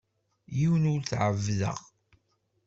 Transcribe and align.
Yiwen 0.57 0.89
ur 0.93 1.01
t-ɛebbdeɣ. 1.03 1.77